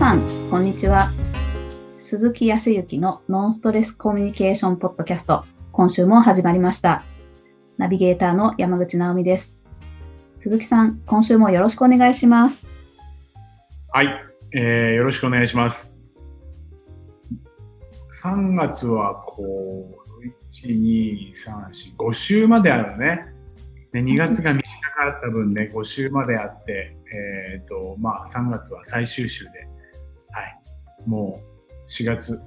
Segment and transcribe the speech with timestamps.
[0.00, 1.10] さん、こんにちは。
[1.98, 7.04] 鈴木康之のノンストレスコミュニケーションポッドキャスト、今週も始まりました。
[7.76, 9.58] ナビゲーターの山口直美です。
[10.38, 12.66] 鈴木さん、今週もよろしくお願いします。
[13.92, 14.08] はい、
[14.54, 14.62] えー、
[14.92, 15.94] よろしくお願いします。
[18.22, 23.26] 3月はこう、1、2、3、4、5週まであるのね。
[23.92, 26.96] で2月が短かった分ね、5週まであって、
[27.52, 29.68] えっ、と、まあ3月は最終週で、
[31.06, 32.40] もう4月、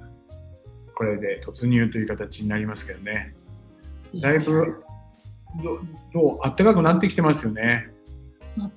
[0.94, 3.34] これで突入という形になりますけどね。
[4.20, 4.82] だいぶ、
[5.62, 5.80] ど
[6.12, 7.90] どう、暖かくなってきてますよね。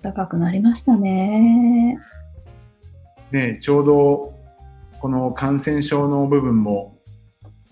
[0.01, 1.99] 暖かくなりましたね。
[3.31, 4.33] ね、ちょうど
[4.99, 6.97] この感染症の部分も、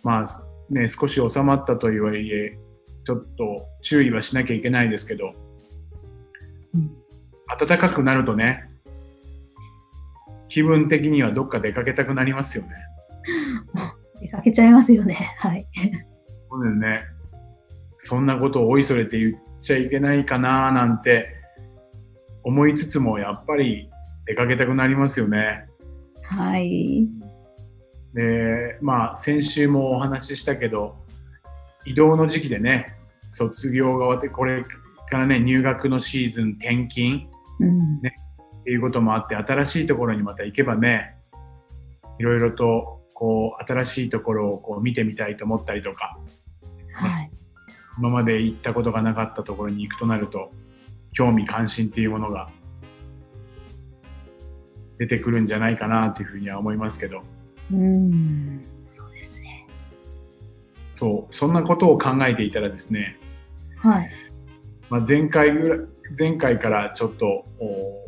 [0.04, 2.58] まあね、少し収まったとはいえ、
[3.04, 5.34] ちょっと注意はしなきゃいけないですけど、
[6.74, 6.92] うん
[7.58, 8.65] 暖かくなるとね、
[10.56, 12.70] 気分的にはどっか出かけたくなりますよね。
[14.22, 15.16] 出かけちゃいますよね。
[15.38, 15.68] はい。
[16.50, 17.02] そうだよね。
[17.98, 21.28] そんなことをおいそれて言っちゃいけないかななんて
[22.46, 23.90] 思いつつも、やっぱり
[24.26, 25.68] 出かけたくなりますよね。
[26.24, 27.06] はい。
[28.14, 30.96] で、まあ、先週もお話ししたけど、
[31.86, 32.96] 移動の時期でね、
[33.30, 37.28] 卒業が終わって、これからね、入学のシーズン、転勤
[37.60, 38.02] うん。
[38.66, 41.18] っていうこともあって、新しいところにまた行けばね、
[42.18, 46.18] いろいろと、こう、新しいところをこう見てみたいと思ったりとか、
[46.92, 47.32] はい。
[48.00, 50.52] 今まで行ったことがなかったところに行くとなると、
[51.12, 52.50] 興味関心っていうものが
[54.98, 57.22] 出てくるんじゃないかなというふうには思いますけど、
[57.72, 58.66] うん。
[58.90, 59.68] そうですね。
[60.92, 63.20] そう、そんなことを考えていたらですね、
[63.78, 64.10] はい。
[64.90, 65.80] まあ、前回ぐらい
[66.18, 68.05] 前回からちょっとお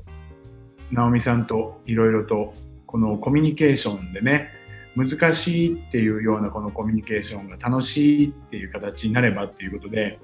[0.92, 2.54] 直美さんといろいろと
[2.86, 4.50] このコミュニケーションでね
[4.96, 10.20] 難しいっていうようなこのコミュニケーションが楽しいっていう形になればっていうことで、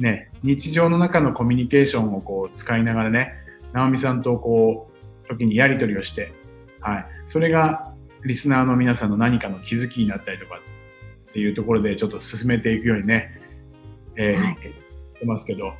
[0.00, 3.34] ね、日常の中のコミュニケーションをこう使いながらね
[3.72, 4.90] 直美さんとこ
[5.24, 6.32] う時にやり取りをして、
[6.80, 7.94] はい、それが
[8.24, 10.60] リスナーの皆さんの何かの気づきになったりとか
[11.30, 13.40] っていうところでちょっと進めていくようにね、
[14.16, 14.54] えーはい。
[14.54, 14.58] っ
[15.22, 15.72] てますけど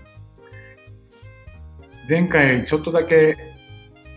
[2.08, 3.51] 前回ちょっとだけ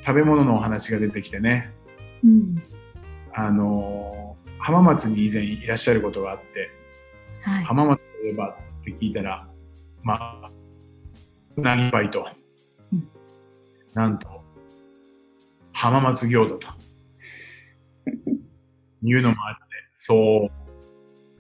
[0.06, 1.74] 食べ物のお話が出てきてね
[2.24, 2.64] うん。
[3.34, 4.26] あのー
[4.58, 6.72] 浜松に以前いらっしゃることがあって
[7.44, 7.64] はい。
[7.66, 9.48] 浜松といえばって聞いたら
[10.02, 10.52] まあ
[11.56, 12.26] うなぎパイと、
[12.92, 13.08] うん
[13.94, 14.28] なんと
[15.72, 16.68] 浜松餃子と
[19.04, 19.62] いうのもあって
[19.94, 20.50] そ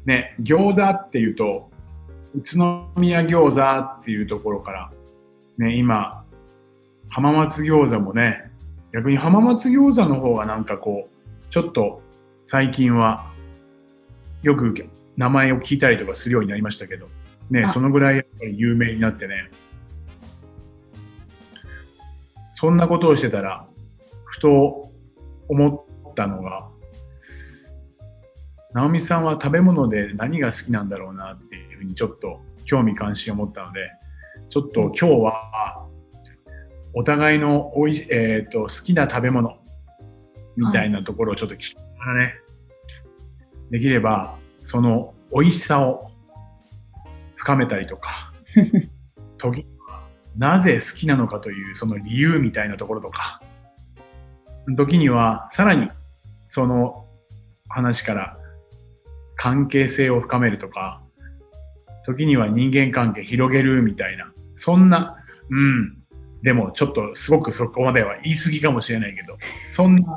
[0.05, 1.71] うね餃子っていうと
[2.35, 4.91] 宇都宮餃子っていうところから
[5.57, 6.25] ね今
[7.09, 8.51] 浜松餃子もね
[8.95, 12.01] 逆に浜松餃子の方がなんかこうちょっと
[12.45, 13.25] 最近は
[14.41, 14.73] よく
[15.17, 17.07] 名前を聞いたりとかするようになりましたけど
[17.49, 17.67] ねあ。
[17.67, 19.51] そのぐらいやっぱり有名になってね。
[22.53, 23.67] そんなことをしてたら
[24.23, 24.89] ふと
[25.49, 26.69] 思ったのが
[28.73, 33.89] 直美さんは食べ物で何が好きなんだろうなっていうふうにちょっと興味関心を持ったので
[34.49, 35.85] ちょっと今日は
[36.97, 39.57] お互いのおい、えー、と好きな食べ物
[40.55, 42.35] みたいなところをちょっと聞きながらね、
[43.69, 46.11] できればその美味しさを
[47.35, 48.33] 深めたりとか
[49.37, 50.07] 時には
[50.37, 53.41] なぜ好きなのかというその理由みたいなところとか
[54.77, 55.89] 時にはさらに
[56.47, 57.05] その
[57.67, 58.37] 話から
[59.35, 61.01] 関係性を深めるとか
[62.05, 65.17] 時には人間関係広げるみたいなそんな
[65.49, 66.04] うん
[66.45, 70.15] でもちょっとすごくそこまでは言い過ぎかもしれないけどそんな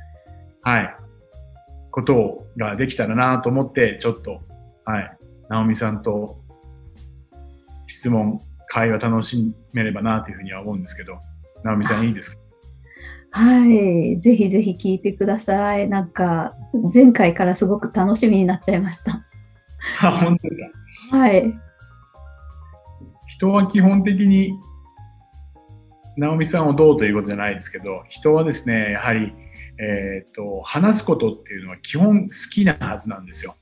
[0.62, 0.96] はい
[1.90, 4.40] ことができたらなと思ってちょっと
[4.84, 5.16] はい
[5.48, 6.38] 直美さんと
[7.88, 11.18] 質問会話楽しめればなというふうには思うんですけど
[11.64, 12.38] 直美さんいいですか？
[13.32, 14.18] はい。
[14.20, 15.88] ぜひぜひ聞いてください。
[15.90, 16.54] なんか、
[16.94, 19.26] 前回からすごく楽しみになっちゃいました。
[20.00, 20.58] あ本当です
[21.10, 21.18] か？
[21.18, 21.54] はい。
[23.26, 24.52] 人は基本的に
[26.16, 29.32] 直美さんをどうということじゃないですけど人はですねやはり、
[29.78, 33.56] えー、と話すことっていうのは基本好きなはずなんですよ。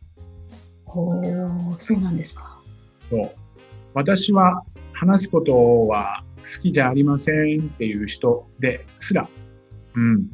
[0.86, 2.58] おー、そうなんですか。
[3.10, 3.30] そう
[3.94, 4.62] 私は
[4.92, 9.28] 話すことは好きじゃありませんっていう人ですら、
[9.94, 10.28] うん、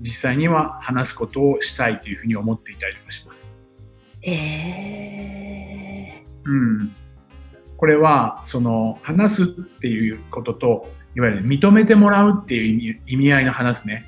[0.00, 3.54] 実際には話すことをしたいというふうに思っていたりとかします。
[4.22, 6.94] えうん、
[7.76, 14.04] これはその話すっていうことといわゆる認めてもらうっていう意味意味合いの話ね。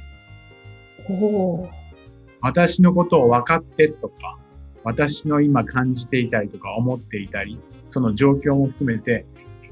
[2.40, 4.38] 私のことを分かってとか、
[4.84, 9.26] 私の今感じていたりとか思っていたり、その状況も含めて、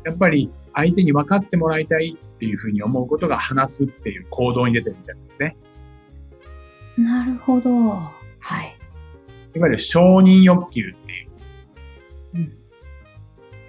[0.05, 5.57] やっぱり相手に分かってもらいたいっていうふうに思うことが話すっていう行動に出てるみたいですね。
[6.97, 7.71] なるほど。
[7.71, 8.13] は
[8.63, 8.77] い。
[9.55, 10.95] いわゆる承認欲求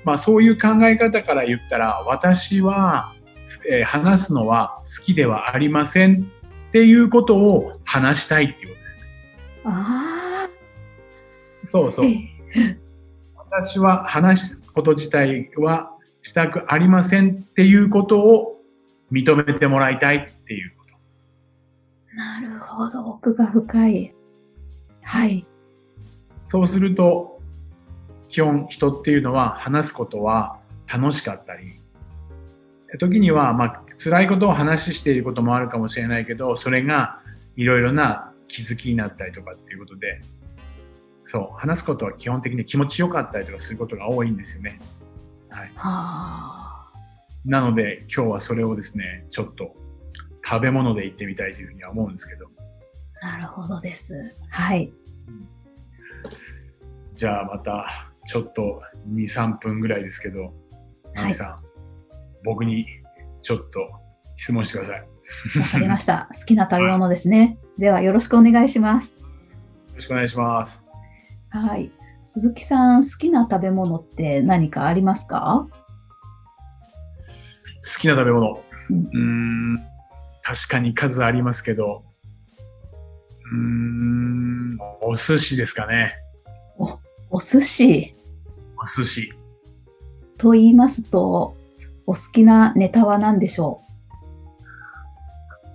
[0.08, 3.14] まあそういう考え方から言ったら、私は、
[3.70, 6.22] えー話すのは好きではありません
[6.70, 8.96] っていうことを話したいっていうことです。
[9.66, 10.50] ああ。
[11.66, 12.10] そうそう。
[13.36, 18.62] 私は話すこと自体はしたくありませんっていうことを
[19.12, 22.16] 認めてもらいたいっていうこと。
[22.16, 23.06] なるほど。
[23.10, 24.14] 奥が深い。
[25.02, 25.46] はい。
[26.46, 27.37] そうすると、
[28.30, 30.60] 基本人っていうのは話すことは
[30.92, 31.74] 楽しかったり、
[33.00, 37.22] 時にはまあ辛いことを話していることもあるかもしれないけど、それが
[37.56, 40.22] いろいろな気づきになったりとかっていうことで、
[41.26, 44.80] そう、話すことは基本的に気持ちよかったりとかすることが多いんですよね。
[45.50, 45.72] はい。
[45.76, 46.68] はあ。
[47.46, 49.76] なので今日はそれをですね、ちょっと
[50.46, 52.48] 食べ物で言ってみたいというふうには思うんですけど、
[53.22, 54.14] なるほどです。
[54.50, 54.94] はい。
[57.16, 60.54] じゃあまたちょっと2、3分ぐらいですけど、
[61.16, 61.56] ナミさん、
[62.44, 62.86] 僕に
[63.42, 63.80] ちょっと
[64.36, 65.00] 質問してください。
[65.00, 65.06] よ
[65.62, 66.30] わかりました。
[66.38, 67.58] 好きな食べ物ですね。
[67.78, 69.12] では、よろしくお願いします。
[69.96, 70.84] ろしくお願いします。
[71.50, 71.92] はい。
[72.24, 75.68] 鈴木さん、好きな食べ物って何かありますか？
[75.70, 75.78] 好
[78.00, 78.62] きな食べ物。
[78.90, 79.78] うんん、
[80.44, 82.04] 確かに数ありますけど、
[83.52, 86.14] うーん、お寿司ですかね。
[87.30, 88.14] お寿司？
[88.14, 88.17] お
[88.88, 89.34] 寿司。
[90.38, 91.56] と言いますと、
[92.06, 93.82] お好きなネタは何でしょ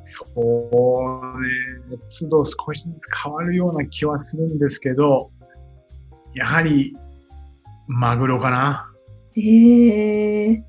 [0.05, 5.31] そうね、都度少しずつ変わるような気はするんですけど、
[6.35, 6.97] やはり、
[7.87, 8.91] マグロかな。
[9.37, 10.63] うえー、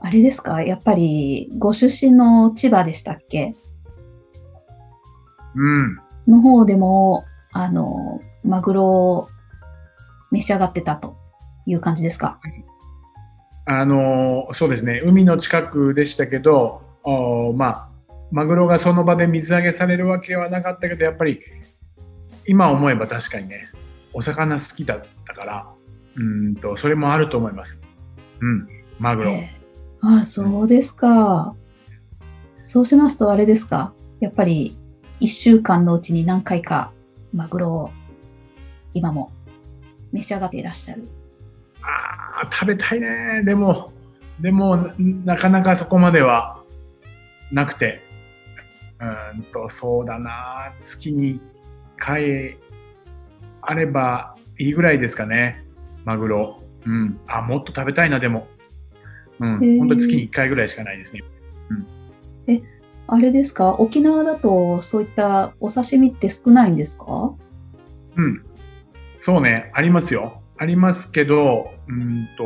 [0.00, 0.62] あれですか？
[0.62, 3.56] やっぱり、ご出身の千葉でしたっけ？
[5.54, 5.98] うん。
[6.26, 9.28] の方でも、あの、マグロを
[10.30, 11.16] 召し上がってたと
[11.70, 12.40] いう感じですか？
[13.66, 17.88] あの、そうですね、海の近くでしたけど、おまあ、
[18.30, 21.40] マグロがその場で水揚げされるわけはなかったけど、やっぱり、
[22.46, 23.68] 今思えば確かにね、
[24.12, 25.66] お魚好きだったから、
[26.16, 27.84] うーんと、それもあると思います。
[28.40, 28.68] うん、
[28.98, 29.30] マグロ。
[29.30, 29.58] えー
[30.00, 31.56] ああ、そうですか。
[32.62, 33.92] そうしますと、あれですか？
[34.20, 34.78] やっぱり、
[35.18, 36.92] 一週間のうちに何回か
[37.32, 37.90] マグロを
[38.94, 39.32] 今も
[40.12, 41.02] 召し上がっていらっしゃる。
[41.88, 43.42] ああ、食べたいね。
[43.44, 43.92] でも、
[44.40, 46.62] でも、ななかなかそこまでは
[47.50, 48.02] なくて。
[49.00, 50.72] うーんと、そうだな。
[50.82, 51.40] 月に1
[51.96, 52.56] 回
[53.62, 55.64] あればいいぐらいですかね。
[56.04, 56.62] マグロ。
[56.84, 57.18] うん。
[57.26, 58.48] あ、もっと食べたいな、でも。
[59.40, 59.78] うん。
[59.78, 61.22] 本当に月に1回ぐらいしかないですね。
[63.10, 63.74] あれですか？
[63.78, 67.32] 沖縄だとそういったお刺身って少ないんですか？
[68.16, 68.44] うん。
[69.18, 70.42] そうね、ありますよ。
[70.58, 72.44] ありますけど、うんと、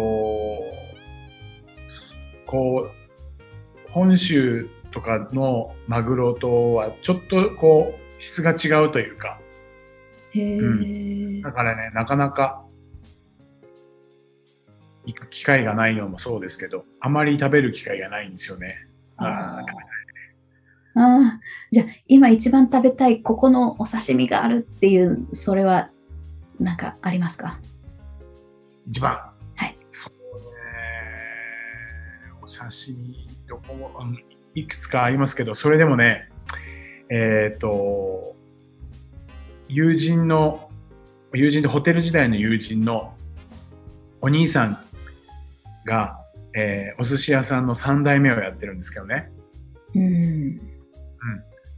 [2.47, 2.91] こ
[3.87, 9.41] う、本州とかのマグロとはちょっとこう、質が違うというか、
[10.35, 12.63] へえ、だからね、なかなか
[15.05, 18.87] 行く機会がないのもそうですけど、あまり食べる機会がないんですよね。
[19.17, 19.93] あー。
[20.95, 25.89] あじゃあ今一番食べたいここのお刺身があるっていうそれは
[26.61, 27.59] なんかありますか？
[28.89, 29.13] 一番。
[29.57, 29.77] はい。
[29.91, 30.47] そうね。
[32.43, 34.19] お刺身、どこも、うん
[34.55, 36.29] いくつかありますけど、それでもね、
[37.09, 38.37] えっ、と、
[39.69, 40.71] 友人の、
[41.33, 43.15] 友人でホテル時代の友人の
[44.21, 44.79] お兄さん
[45.87, 46.19] が、
[46.55, 49.33] えーお寿司屋さんの3代目をやってるんですけどね。
[49.95, 50.61] うん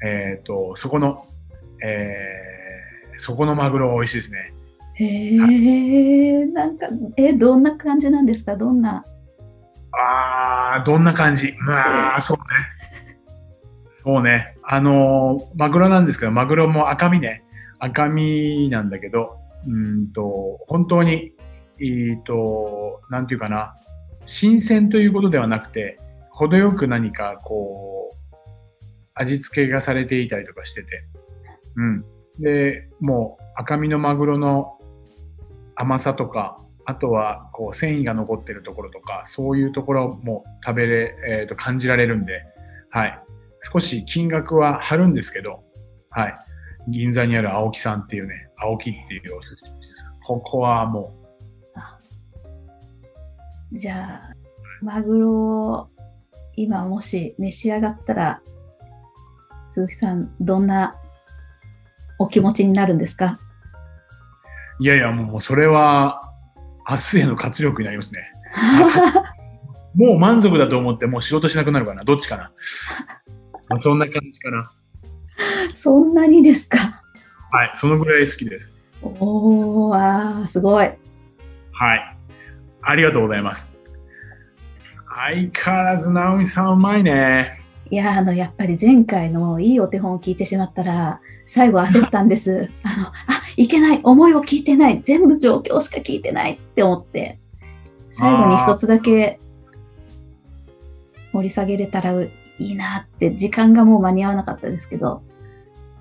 [0.05, 1.25] えっ、と、そこの、
[1.83, 2.65] えー
[3.17, 4.53] そこのマグロは美味しいですね。
[4.95, 8.57] へえなんかえどんな感じなんですか？
[8.57, 9.05] どんな？
[9.93, 11.55] あー、どんな感じ？
[11.59, 12.43] まあ、そうね。
[14.03, 14.57] そうね。
[14.63, 17.43] あのマグロなんですけど、マグロも赤身ね。
[17.79, 19.37] 赤身なんだけど、
[19.67, 21.33] うんと、本当に、
[21.81, 23.75] えーと、なんていうかな、
[24.25, 25.99] 新鮮ということではなくて、
[26.31, 28.37] 程よく何かこう、
[29.15, 30.89] 味付けがされていたりとかしてて、
[31.77, 32.05] うん。
[32.41, 34.74] で、もう赤身のマグロの
[35.77, 42.43] 甘さとか、あとはこう繊維が残ってるところとか、そういうところも食べれ、えーと感じられるんで、
[42.91, 43.19] はい。
[43.73, 45.65] 少し金額は張るんですけど、
[46.11, 46.39] はい。
[46.89, 50.05] 銀座にある青木さんっていうね、青木っていうお寿司です。
[50.23, 51.25] ここはもう
[53.77, 54.35] じゃあ、
[54.83, 55.89] マグロを
[56.55, 58.41] 今もし召し上がったら、
[59.71, 60.95] 鈴木さん、どんな
[62.21, 63.41] お気持ちになるんですか、
[64.81, 66.33] いやいや、もうそれは
[66.89, 68.21] 明日への活力になりますね。
[69.95, 72.03] もう満足だと思ってもう仕事しなくなるかな。
[72.05, 72.51] どっちかな。
[73.69, 74.71] まあそんな感じかな。
[75.73, 76.79] そんなにですか？
[77.53, 77.71] はい。
[77.75, 78.75] そのぐらい好きです。
[79.03, 80.91] おー、あー、すごい。
[81.73, 82.17] はい。
[82.83, 83.73] ありがとうございます。
[85.29, 87.61] 相変わらず直美さんうまいね。
[87.91, 92.69] いや、あの、やっぱり前回のいいお手本を聞いてしまったら、最後焦ったんです。
[92.83, 93.13] あの、あ、
[93.57, 97.39] いけない、思いを聞いてない、全部状況しか聞いてないって思って、
[98.11, 99.39] 最後に一つだけ
[101.33, 105.23] 盛り下げれたらいいなって、時間がもう間に合わなかったですけど、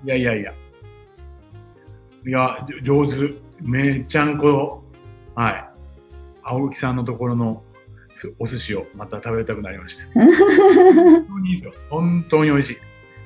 [0.04, 0.52] いやいやいや。
[2.26, 3.34] いや、上手。
[3.60, 4.82] めっちゃんこ、
[5.34, 5.64] はい。
[6.42, 7.62] 青木さんのところの
[8.14, 10.04] すお寿司をまた食べたくなりました。
[10.14, 11.82] 本当にいいですよ。
[11.90, 12.76] 本当に美味しい。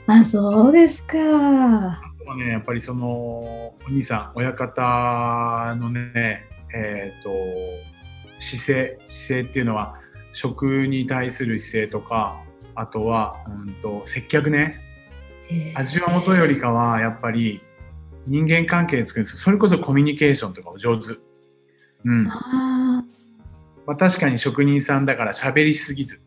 [0.06, 2.00] あ、そうですか。
[2.36, 6.44] ね、やっぱりその、お兄さん、親方のね、
[6.74, 7.30] えっ、と、
[8.38, 9.96] 姿勢、姿勢っていうのは、
[10.32, 12.40] 食に対する姿勢とか、
[12.74, 14.80] あとは、うんと、接客ね。
[15.74, 17.60] 味は元よりかは、やっぱり、
[18.26, 21.14] 人間関係作るんですそれこそコミュニケーションとかも上手。
[22.04, 22.24] うん。
[22.24, 23.04] まあ
[23.94, 26.20] あ、確かに職人さんだから喋りすぎず、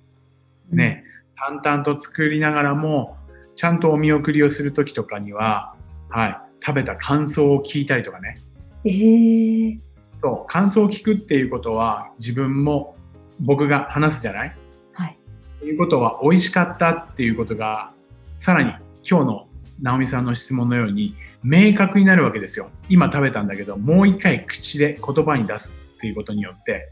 [0.71, 1.03] ーね、
[1.35, 3.17] 淡々と作りながらも、
[3.55, 5.75] ちゃんとお見送りをするときとかには、
[6.11, 8.37] はい、食べた感想を聞いたりとかね。
[8.83, 9.79] えー、
[10.21, 12.95] そう、感想を聞くっていうことは、自分も
[13.39, 14.55] 僕が話すじゃない？
[14.93, 15.17] はい。
[15.59, 17.93] ということは、美味しかったっていうことが、
[18.37, 18.71] さらに
[19.09, 19.47] 今日の
[19.81, 22.69] 直美さんの質問のように、明確になるわけですよ。
[22.89, 26.89] 今食べたんだけど、もう一回口で言葉に出すっていうことによって、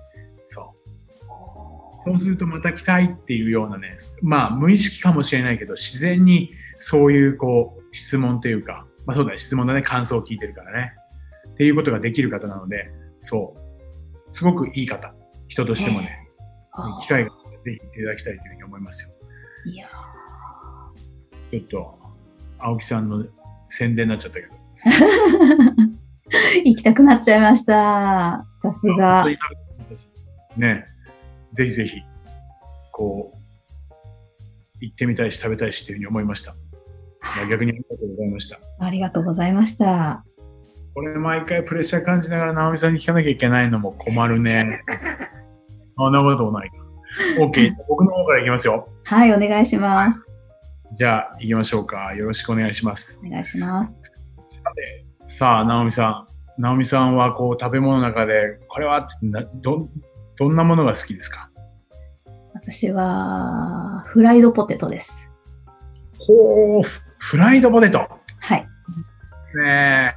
[0.48, 0.80] そう。
[2.06, 10.94] そうするとまた来たいっていうようなね、まあ無意識かもしれないけど、自然にそういうこう質問というか、まあそうだね、質問だね、感想を聞いてるからね。
[11.48, 14.32] っていうことができる方なので、そう。
[14.32, 15.16] すごくいい方。
[15.48, 16.30] 人としてもね、
[16.74, 17.32] あ機会が
[17.66, 19.10] ぜひいただきたいというふうに思いますよ。
[19.66, 19.88] いや
[21.50, 22.00] ちょっと、
[22.60, 23.26] 青木さんの
[23.70, 24.56] 宣伝になっちゃったけど。
[26.64, 28.46] 行きたくなっちゃいました。
[28.58, 29.26] さすが。
[30.56, 30.86] ね、
[31.54, 31.98] ぜひぜひ、
[32.92, 33.98] こう、
[34.82, 36.54] 行ってみたいし食べたいしというふうに思いました。
[37.36, 38.60] いや逆にありがとうございました。
[38.80, 40.24] ありがとうございました。
[40.96, 44.84] これ毎回プレッシャー感じながら直美さんに聞かなきゃいけないのも困るね。
[45.98, 46.72] そんなこともない。
[47.40, 47.74] OK。
[47.88, 48.88] 僕の方からいきますよ。
[49.04, 50.26] はい、お願いします。
[50.98, 52.14] じゃあ行きましょうか。
[52.16, 53.22] よろしくお願いします。
[53.26, 53.94] お願いします。
[53.94, 56.26] さて、さあ、直美さ
[56.58, 56.62] ん。
[56.62, 59.88] 直美さんはこう食べ物の中で、これはってなど、
[60.38, 61.50] どんなものが好きですか？
[62.54, 65.30] 私は、フライドポテトです。
[66.18, 66.82] ほう、
[67.20, 68.08] フフライドポテト。
[68.40, 68.68] はい。
[69.56, 70.12] ねえ。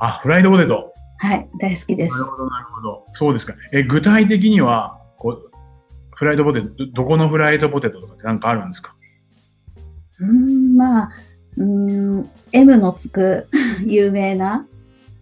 [0.00, 0.92] あ、フライドポテト。
[1.18, 2.18] はい、大好きですな。
[2.18, 3.04] るほど、なるほど。
[3.12, 3.54] そうですか。
[3.72, 5.50] え、具体的には、こう、
[6.14, 8.94] フライドポテト、どどこのフライドポテトとかって何かあるんですか？
[10.20, 11.10] うーん、まあ、
[11.56, 13.48] うーん、M のつく
[13.86, 14.66] 有名な、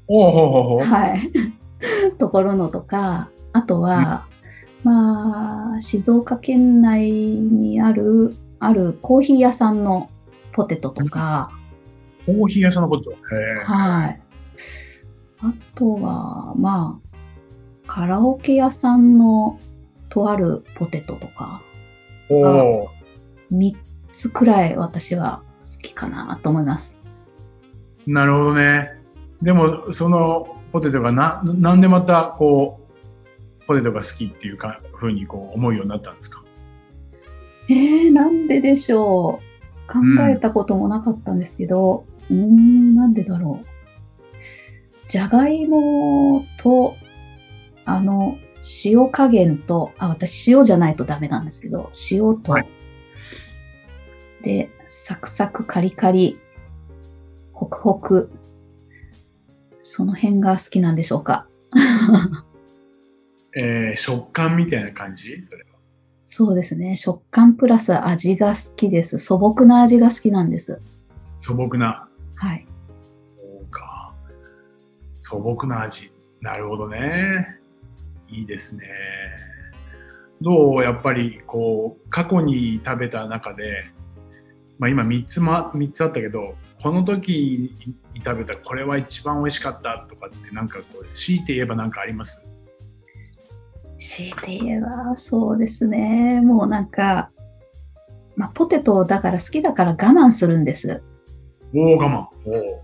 [0.09, 0.85] おうほうほうほう。
[0.85, 1.21] はい、
[2.19, 4.25] ところのとか、あとは、
[4.83, 10.09] まあ、静岡県内にある、あるコーヒー屋さんの
[10.53, 11.51] ポテトとか、
[12.27, 13.17] コーヒー屋さんのポテト。
[13.65, 14.21] はい。
[15.41, 17.17] あとは、まあ、
[17.87, 19.59] カラオケ屋さんの
[20.09, 21.61] とあるポテトとか、
[22.31, 22.91] おお。
[23.53, 23.75] 3
[24.13, 26.97] つくらい私は好きかなと思います。
[28.07, 28.91] なるほどね。
[29.43, 32.81] でも、そのポテトがな、なんでまた、こ
[33.61, 36.43] う、ポテトが好きっていうか、ふうにこう思うようになったんですか？
[37.69, 39.52] えー、なんででしょう
[39.93, 43.67] 考えたこともなかったんですけど、うーん、なんでだろう。
[45.09, 46.97] じゃがいもと、
[47.85, 48.39] あの、
[48.85, 52.69] 塩加減と、あ、私塩じゃないとダメなんですけど、塩と、はい
[54.43, 56.39] で、サクサクカリカリ、
[57.53, 58.31] ホクホク、
[59.81, 61.47] その辺が好きなんでしょうか。
[63.57, 65.45] えー、食感みたいな感じ？
[65.49, 65.72] それは。
[66.35, 66.97] そうですね。
[66.97, 69.19] 食感プラス味が好きです。
[69.19, 70.81] 素朴な味が好きなんです。
[71.43, 72.09] 素朴な。
[72.37, 72.67] はい。
[73.37, 74.15] そうか。
[75.21, 76.11] 素朴な味。
[76.41, 77.59] なるほどね。
[78.29, 78.87] いいですね。
[80.41, 83.85] どうやっぱりこう過去に食べた中で、
[84.79, 87.77] まあ、今3つま3つあったけどこの時
[88.15, 92.43] に食べたこれは一番美味しかったとかってなんかこう強いて言えば何かあります？
[94.03, 96.41] 強いて言えばそうですね。
[96.41, 97.31] もうなんか、
[98.37, 101.03] まあ、ポテトだから好きだから我慢するんです。
[101.75, 102.51] おお我慢。
[102.51, 102.83] お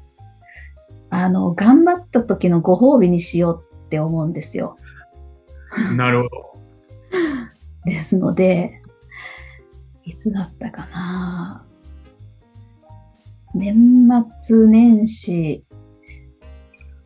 [1.10, 4.76] あの頑張った時のご褒美にしようって思うんですよ。
[5.96, 6.30] なるほど。
[7.84, 8.82] ですので
[10.04, 11.64] いつだったかな。
[13.54, 14.06] 年
[14.38, 15.64] 末年始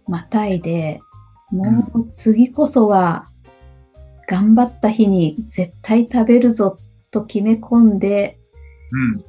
[0.06, 1.00] またいで、
[1.50, 3.31] もう次こそは
[4.28, 6.76] 頑張った日に絶対食べるぞ
[7.10, 8.38] と決め込んで、
[8.90, 9.18] うん。
[9.18, 9.24] 1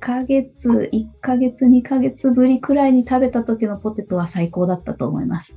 [0.00, 5.54] ヶ月、1ヶ月、2ヶ月ぶりくらいに食べた時のポテトは最高だったと思います。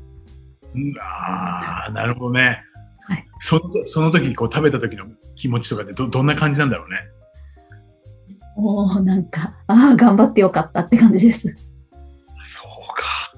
[0.76, 2.62] うんああなるほどね、
[3.08, 6.98] はい、そのその時にこう食べた時の気持ちとかってどどんな感じなんだろうね。
[8.58, 11.50] おー、なんか、ああ、頑張ってよかったって感じです。
[12.46, 13.34] そうか。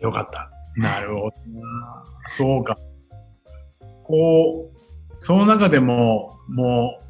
[0.00, 0.50] よかった。
[0.76, 2.04] なるほどな。
[2.30, 2.76] そうか
[4.08, 7.04] こうその中でももう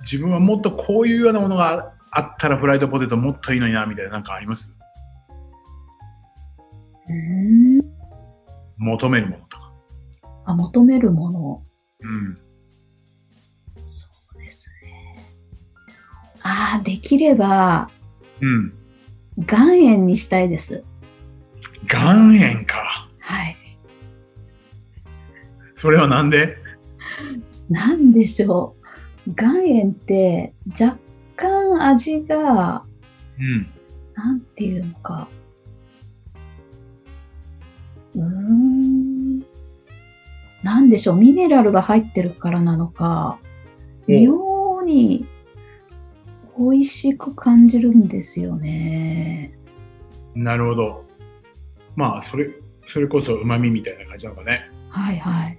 [0.00, 4.74] 自分はもっとこういうようなものがあったらフライドポテトもっといいのになみたいななんかあります？
[7.08, 7.84] うーん。
[8.78, 9.72] 求めるものとか
[10.46, 11.62] あ、求めるもの。
[12.00, 12.38] うん
[13.86, 15.26] そうですね。
[16.42, 17.90] ああ、できれば、
[18.40, 18.72] うん
[19.36, 20.82] 岩塩にしたいです。
[21.92, 23.56] 岩塩かはい。
[25.78, 26.56] それはなんで？
[27.70, 28.74] なんでしょ
[29.26, 29.30] う。
[29.40, 30.98] 岩塩って若
[31.36, 32.84] 干味が、
[33.38, 33.66] うん
[34.14, 35.28] なんていうのか。
[38.16, 39.38] うーん。
[40.64, 41.16] なんでしょう。
[41.16, 43.38] ミネラルが入ってるからなのか、
[44.08, 45.28] 妙に
[46.58, 49.56] 美味しく感じるんですよね。
[50.34, 51.04] なるほど
[51.94, 52.50] まあそれ
[52.86, 55.58] それこそ旨味みたいな感じなのかねはいはい。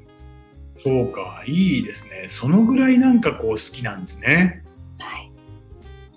[0.84, 2.26] そうかいいですね。
[2.28, 4.64] そのぐらいなんかこう好きなんですね。
[4.98, 5.32] はい。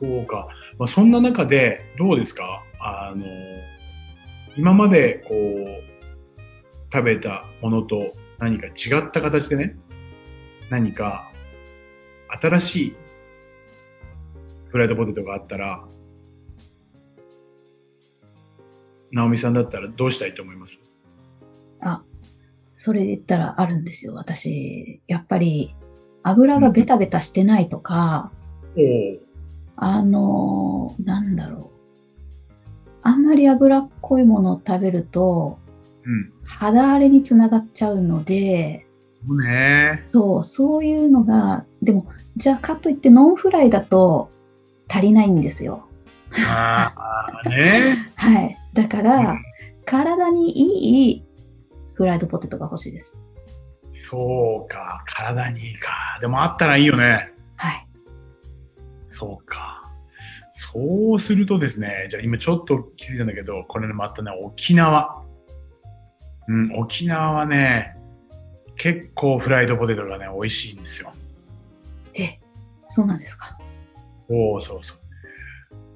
[0.01, 0.49] そうか、
[0.79, 2.63] まあ、そんな中でどうですか？
[2.81, 3.25] あの
[4.57, 5.83] 今までこう
[6.93, 9.77] 食べたものと何か違った形でね
[10.69, 11.31] 何か
[12.41, 12.97] 新しい
[14.69, 15.85] フライドポテトがあったら
[19.11, 20.83] 直美さんだったらどうしたいと思います？
[21.81, 22.03] あ、
[22.83, 24.15] それで言ったらあるんですよ。
[24.15, 25.77] 私、やっぱり
[26.25, 28.33] 油がベタベタしてないとか、
[28.77, 29.21] おお
[29.77, 32.51] あのーなんだろう。
[33.03, 35.61] あんまり脂っこいものを食べると、
[36.05, 38.85] うん肌荒れにつながっちゃうので、
[39.29, 44.29] そうねそう、そういうのが、でも、じゃあかといってノンフライだと
[44.89, 45.87] 足りないんですよ。
[46.49, 46.93] あ
[47.45, 48.57] あね はい。
[48.75, 49.39] だから、うん
[49.85, 51.25] 体にいい
[51.95, 53.17] フライドポテトが欲しいです。
[53.95, 57.87] そうか体にいいかでもあったらいいよねはい。
[59.07, 59.83] そうか。
[60.51, 65.23] そうするとですね、じゃあ今ちょっと気づいたんだけど、これね、またね、沖縄。
[66.49, 67.97] うん、沖縄はね、
[68.77, 71.13] 結構フライドポテトがね、美味しいんですよ。
[72.15, 72.39] え、
[72.89, 73.59] そうなんですか？
[74.29, 74.99] そうそうそう。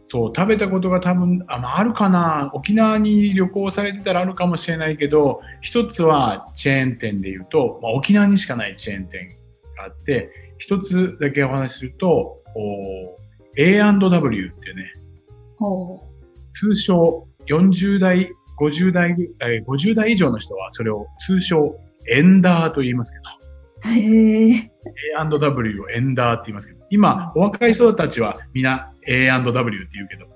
[0.08, 2.50] そう、食べたことが多分、あ、まあ、あるかな。
[2.54, 9.28] 沖縄に旅行されてたらあるかもしれないけど、一つはチェーン店で言うと、まあ、沖縄にしかないチェーン店
[9.76, 13.18] があって、一つだけお話しすると、お
[13.58, 14.92] A&W ってね、
[16.54, 21.76] 通称40代、50代、えー50代以上の人はそれを通称
[22.08, 23.18] エンダーと言いますけ
[23.88, 24.70] ど、へえ。
[25.18, 30.26] A&W をエンダーって言いますけど、今、お若い人たちはみんな A&W って言うけど、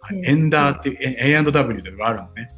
[0.00, 2.48] はいうんエンダーっていう、え A&W というのがあるんですね。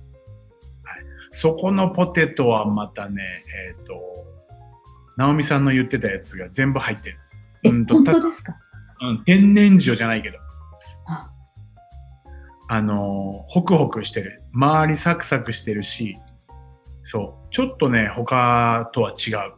[0.84, 3.22] はい、そこのポテトはまたね、
[3.70, 3.98] えっ、と、
[5.16, 7.18] ナオミさんの言ってたやつが全部入ってる。
[7.64, 8.54] え、うんと本当ですか？
[9.00, 10.36] うん、天然塩じゃないけど、
[11.06, 11.30] あ、
[12.68, 14.42] あのーホクホクしてる。
[14.52, 16.16] 周りサクサクしてるし、
[17.04, 17.48] そう。
[17.50, 19.54] ちょっとね、他とは違う。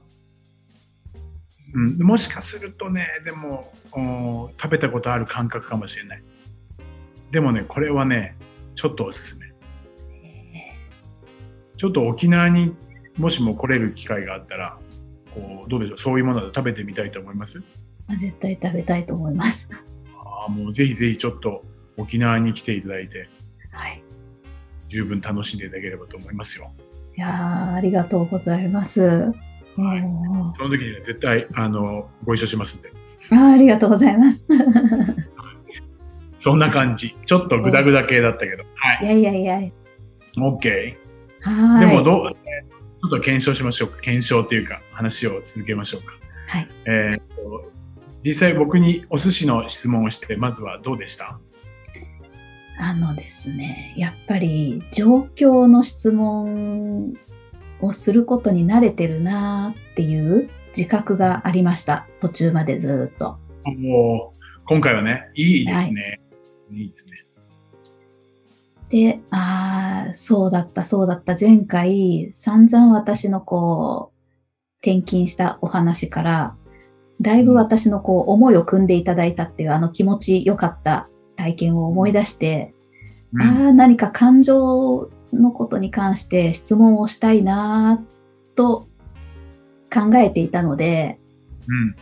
[1.72, 6.22] うん、もしかするとね、でも、お食べたことある感覚かもしれない。
[7.30, 8.37] でもね、これはね、
[8.74, 9.46] ちょっとおすすめ。
[11.76, 12.74] ちょっと沖縄に
[13.16, 14.78] もしも来れる機会があったら、
[15.35, 17.62] こう、どうでしょう、そういうもので食べてみたいと思います？
[18.09, 19.68] あ絶対食べたいと思います。
[20.14, 21.64] ああ、もうぜひぜひちょっと
[21.96, 23.28] 沖縄に来ていただいて、
[23.70, 24.02] はい。
[24.88, 26.72] 十分楽しんでいただければと思いますよ。
[27.16, 29.33] いやーありがとうございます。
[29.80, 30.00] はい
[30.56, 32.92] その時には絶対あのご一緒しますんで。
[33.30, 34.44] あーありがとうございます。
[36.38, 37.16] そんな感じ。
[37.26, 38.64] ちょっとグダグダ系だったけど。
[38.74, 39.60] はいやいやいや。
[39.60, 39.72] い。
[40.36, 40.96] OK。
[41.40, 41.86] はい。
[41.86, 42.70] でもどう、えー
[43.02, 44.00] ちょっと検証しましょうか。
[44.00, 46.12] 検証っていうか、話を続けましょうか。
[46.48, 46.68] はい。
[46.86, 47.70] えーと
[48.22, 51.38] 実際僕にお寿司の質問をして、まずはどうでした？
[52.78, 57.14] あのですね、やっぱり状況の質問
[57.82, 62.06] をすることに慣れてるなっていう自覚がありました。
[62.20, 63.38] 途中までずっと。
[63.64, 66.20] もう、今回はね、いいですね。
[66.70, 67.12] い、いですね。
[68.88, 71.36] で、ああ、そうだった、そうだった。
[71.38, 74.16] 前回、散々私のこう、
[74.82, 76.56] 転勤したお話から、
[77.20, 82.74] だいぶ私のこう、思いを組んでいただいたっていうあの気持ちよかった体験を思い出して、
[83.32, 88.88] うんああ、何か感情のことに関して質問をしたいなぁと
[89.92, 91.18] 考えていたので、
[91.68, 91.96] うん。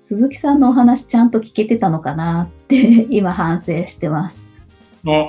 [0.00, 4.42] 鈴木さんのお話ちゃんと聞けてたのかなって 今反省してます。
[5.06, 5.26] あ、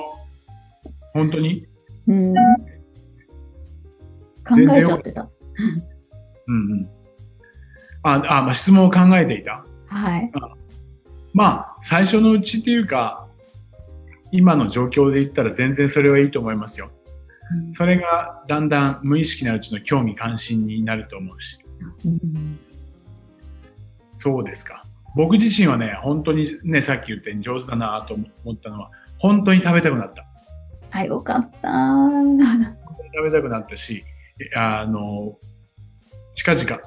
[1.12, 1.66] 本当に？
[2.08, 2.34] うん、
[4.44, 5.28] 考えちゃってた。
[6.48, 6.88] うんうん。
[8.02, 9.64] あ、あ、まあ、質問を考えていた？
[9.86, 10.32] はい。
[11.32, 13.26] まあ、最初のうちっていうか、
[14.30, 16.90] 今の状況で言ったら全然それはいいと思いますよ。
[17.70, 21.58] それがだんだん無意識なうちの興味関心になると思うし。
[22.04, 22.58] うん
[24.24, 24.82] そうですか。
[25.14, 30.24] 僕自身はね、本当にね、さっき言ったように上手だなと思ったのは、本当に食べたくなった。
[30.90, 31.68] あ、よかった。
[33.14, 34.02] 食べたくなったし、
[34.56, 35.38] あの、
[36.34, 36.80] 近々、ん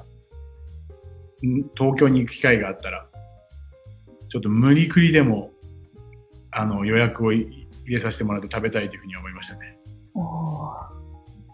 [1.76, 3.06] 東京に行く機会があったら、
[4.28, 5.52] ちょっと無理くりでも、
[6.50, 9.77] あの、予約をい入れさせてもらって食べたいというふうに思いましたね。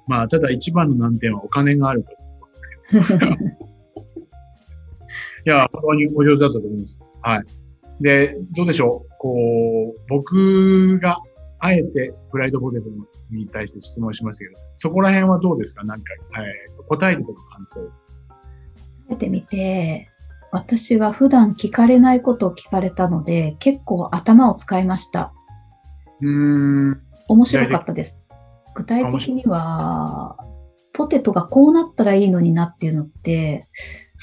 [0.07, 2.11] まあ、ただ一番の難点はお金があるこ
[2.90, 3.33] となんですけど。
[5.46, 7.00] いや、本当にお上手だったと思います。
[7.22, 7.44] はい。
[8.00, 9.35] で、どうでしょうこ
[9.96, 11.18] う、僕が
[11.61, 12.87] あえてフライドポテト
[13.31, 15.85] に対して質問しましたけど、そこら辺はどうですか？
[15.85, 16.05] なんか、
[16.38, 17.81] えー答えてくる感想。
[17.81, 17.87] 考
[19.11, 20.09] えてみて、
[20.53, 25.33] 私は普段聞かれないことを聞かれたので、結構頭を使いました。
[26.20, 27.00] うーん。
[27.29, 28.23] 面白かったです。
[28.74, 30.37] 具体的には、
[30.92, 33.66] ポテトがこうなったらいいのになっていうのって、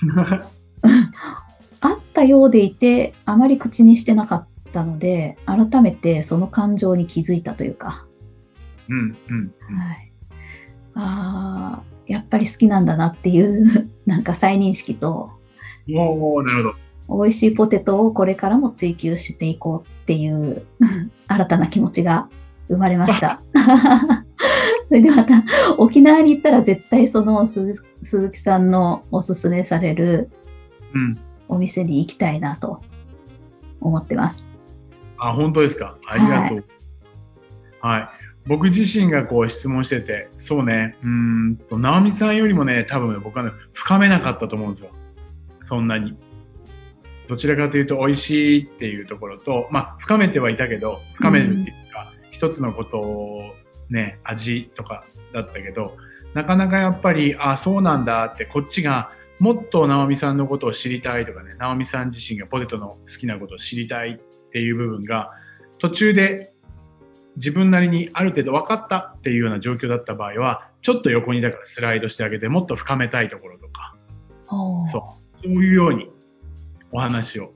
[1.81, 8.05] あったようでいて、あまり口にしてなかったので、改めてその感情に気づいたというか、
[8.89, 9.53] うん、うん。
[9.77, 10.11] はい、
[10.95, 15.31] あーやっぱり好きなんだなっていう、 なんか再認識と、
[15.93, 16.75] おー、なるほど。
[17.23, 20.65] 美味しいポテトをこれからも追求していこうっていう
[21.27, 22.29] 新たな気持ちが
[22.67, 23.41] 生まれました。
[24.91, 25.45] それでまた
[25.77, 30.30] 沖縄に行ったら絶対その鈴鈴木さんのおすすめされる
[30.93, 31.17] うん。
[31.47, 32.82] お店に行きたいなと
[33.80, 34.45] 思ってます。
[35.17, 35.97] あ、本当ですか？
[36.06, 36.65] ありがとう。
[37.80, 38.10] はい。
[38.47, 44.91] 僕自身がこう質問してて、そうね、うーんと、直美さんよりもね、多分ね僕はね、深めなかったと思うんですよ。
[45.63, 46.17] そんなに。
[47.30, 53.56] どちらかというと、美味しいっていうところと、まあ、深めてはいたけど、深めるっていうか、一つのことを
[53.91, 55.97] ね、味とかだったけど、
[56.34, 65.32] なかなかやっぱり、あ、そうなんだって、こっちがもっと直美さんのことを知りたいとかね、直美さん自身がポテトの好きなことを知りたいっていう部分が、
[65.80, 66.54] 途中で
[67.36, 73.95] 自分なりにある程度分かったっていうような状況だった場合は、ちょっと横にだからスライドしてあげて、もっと深めたいところとか、
[74.88, 76.10] そう、そういうように
[76.91, 77.51] お話を。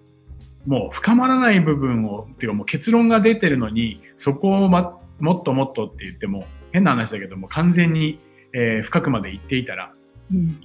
[0.65, 8.19] もう深まらない部分を、っていうかもう結論が出てるのに、そこを、ま、もっともっとって言っても、変な話だけども、完全に、
[8.53, 9.93] えー深くまで行っていたら、
[10.31, 10.59] うん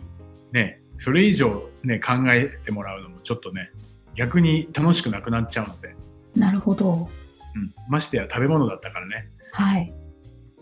[0.52, 3.70] ね、それ以上ね、考えてもらうのもちょっとね、
[4.14, 5.94] 逆に楽しくなくなっちゃうので、
[6.34, 7.08] なるほど。
[7.54, 9.92] うん、ましてや食べ物だったからね、はい。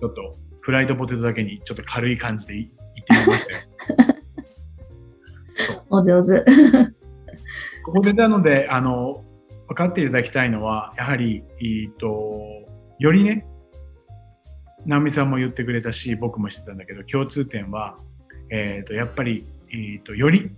[0.00, 2.70] ちょっとフライドポテトだけにちょっと軽い感じでい
[3.08, 3.58] 言ってみましたよ。
[5.90, 6.44] お上手。
[7.84, 9.24] ここでなので、あの、
[9.68, 13.46] 分かっていただきたいのは、やはり、えっと、よりね、
[14.86, 17.96] 直美さんも言ってくれたし、僕もしてたんだけど、共通点は、
[18.50, 20.50] えっと、やっぱり、えっと、より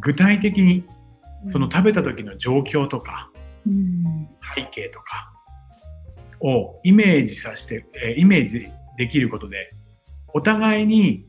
[0.00, 0.84] 具体的に、
[1.46, 3.30] その食べた時の状況とか、
[3.66, 5.32] うん、背景とか
[6.40, 9.72] をイメージさせて、えーイメージできることで、
[10.34, 11.26] お互いに、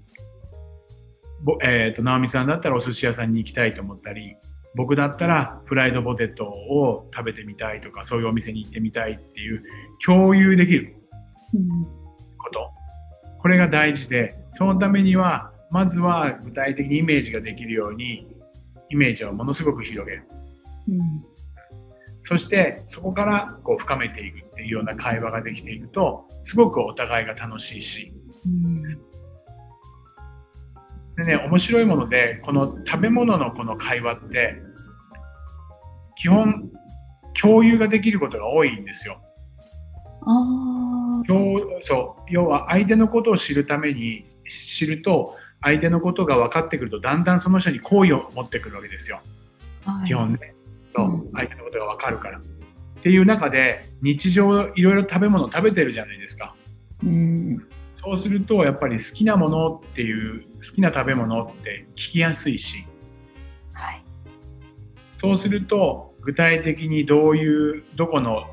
[1.44, 4.36] ぼえっ、と、直美さんだったらお寿司屋さんに行きたいと思ったり、
[4.76, 9.64] 僕だったらフライドポテトを食べてみたいとか、そういうお店に行ってみたいっていう
[10.06, 10.96] 共有できる。
[11.54, 12.07] うん
[12.48, 12.72] こと。
[13.40, 18.28] これが大事で、そのためには、まずは具体的にイメージができるように、
[18.90, 20.24] イメージをものすごく広げる。
[20.90, 21.38] うん
[22.20, 28.12] そしてそこからこう深めていくっていうような会話ができていくとすごくお互いが楽しいし、
[31.16, 34.62] でね面白いものでこの食べ物のこの会話って
[36.18, 36.70] 基本
[37.40, 39.22] 共有ができることが多いんですよ。
[40.26, 41.17] あ
[41.82, 42.32] そう。
[42.32, 49.20] 要は相手のことを知るために知ると相手のことが分かってくるとだんだんその人に好意を持ってくるわけですよ、
[49.86, 50.54] はい、基本ね。
[50.96, 52.40] そう、うん、相手のことが分かるから。
[52.40, 52.42] っ
[53.02, 56.56] ていう中で日常いろいろ食べ物食べてるじゃないですか。
[57.04, 62.86] うん、そうするとやっぱり好きなものっていう好きな食べ物って聞きやすいし、
[63.72, 64.04] はい、
[65.22, 68.50] そうすると具体的にどういうどこの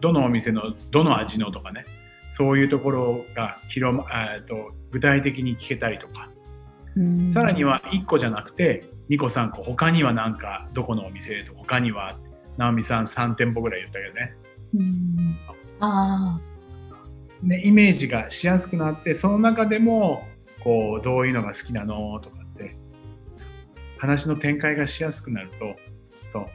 [0.00, 1.84] どのお店のどの味のとかね。
[2.32, 4.04] そういうところが広、ま、
[4.48, 6.30] と具体的に聞けたりとか、
[7.28, 12.16] さらには1個じゃなくて2個3個他にはなんかどこのお店と他には
[12.56, 14.36] 直美さん3店舗ぐらい言ったけどね。
[14.74, 15.38] うん。
[15.80, 16.38] あ。
[17.42, 20.26] ね、イメージがしやすくなってその中でも
[20.62, 22.76] こうどういうのが好きなのとかって
[23.96, 25.74] 話の展開がしやすくなると
[26.28, 26.46] そう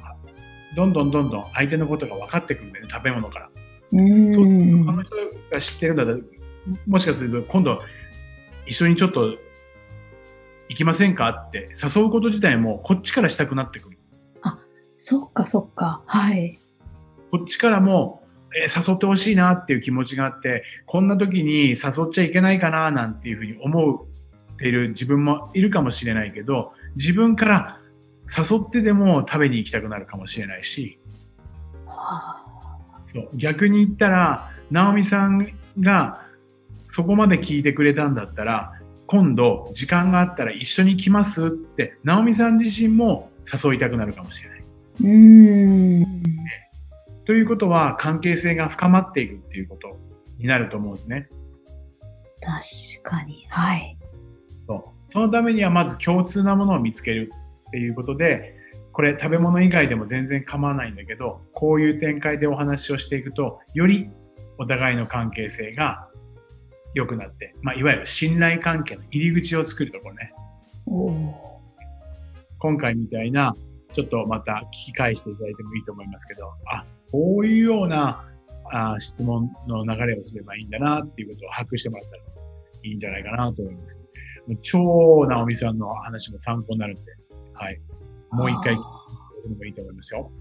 [0.76, 3.50] どんどんどんどん相手のことが分かってくるんだよね食べ物から。
[3.92, 5.16] うんそうすると他の人
[5.52, 6.18] が知ってるんだったら
[6.88, 7.80] もしかすると今度
[8.66, 9.38] 一緒にちょっと
[10.70, 13.98] 行きませんかって誘うこと自体もこっちからしたくなってくる。
[14.42, 14.60] あ、
[14.98, 16.04] そっかそっか。
[16.08, 16.60] はい。
[17.32, 18.24] こっちからも、
[18.56, 21.78] えー、誘ってほしいなっていう気持ちがあって、こんな時に誘っ
[22.12, 24.08] ちゃいけないかななんていうふうに思
[24.56, 27.80] っている自分もいるかもしれないけど、自分から
[28.28, 31.00] 誘ってでも食べに行きたくなるかもしれないし、
[31.86, 35.48] はあ、そう逆に言ったら、直美さん
[35.80, 36.26] が
[36.90, 38.74] そこまで聞いてくれたんだったら、
[39.08, 44.64] 今度時間があったら一緒に来ますって直美さん自身も誘いたくなるかもしれない。
[45.04, 46.06] うん
[47.26, 50.00] ということは関係性が深まっていくっていうこと
[50.38, 51.28] になると思うんですね。
[52.42, 53.46] 確かに。
[53.50, 53.98] はい。
[54.68, 57.32] そうそのためにはまず共通なものを見つける
[57.68, 58.56] っていうことで、
[58.92, 64.10] これ食べ物以外でも全然構わないんだけど、こういう展開でお話をしていくと、より
[64.58, 66.08] お互いの関係性が
[66.94, 70.34] 良くなって、まあ、いわゆる信頼関係の入り口を作るところね。
[72.60, 73.54] 今回みたいな、
[73.92, 78.26] ちょっとまた聞き返していただいてもいいと思いますけど、あ、こういうような
[78.72, 82.24] あ質問の流れをすればいいんだなっていうことを把握してもらったら
[82.84, 84.02] いいんじゃないかなと思います。
[84.62, 87.02] 超直美さんの話も参考になるんで、
[87.56, 87.82] はい。
[88.32, 90.32] もう一回聞いてもいいと思いますよ。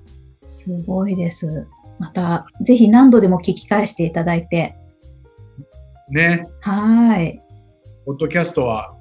[0.45, 1.67] すごいです。
[1.99, 4.77] また、ぜひ何度でも聞き返していただいて、
[6.11, 6.45] ね。
[6.61, 7.41] はい。
[8.05, 8.95] ポッドキャストは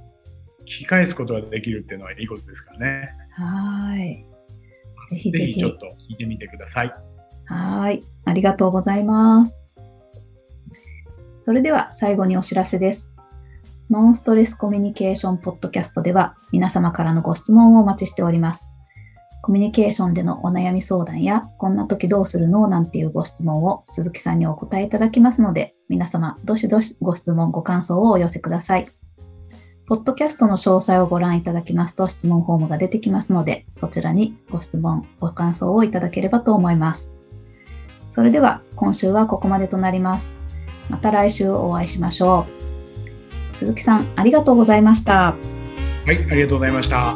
[0.61, 3.09] 聞き返すことができるっていうのはいいことですからね。
[3.31, 4.25] はい。
[5.09, 5.59] ぜひぜひ。
[5.59, 6.93] ちょっと聞いてみてください。
[7.45, 8.01] はい。
[8.25, 9.57] ありがとうございます。
[11.37, 13.09] それでは最後にお知らせです。
[13.93, 18.67] ノンストレスコミュニケーションポッドキャストでは皆様からのご質問をお待ちしております。
[19.43, 28.87] コミュニケーションでのお悩み相談や、こんな時どうするのなんていうご質問を鈴木さんにお答えいただきますので、皆様、どしどしご質問、ご感想をお寄せください。
[29.85, 37.13] ポッドキャストの詳細をご覧いただきますと質問フォームが出てきますので、そちらにご質問、ご感想をいただければと思います。
[38.07, 40.31] それでは、今週はここまでとなります。
[40.89, 42.72] また来週お会いしましょう。
[43.63, 45.13] 鈴木さん、ありがとうございました。
[45.13, 45.37] は
[46.07, 47.15] い、ありがとうございました。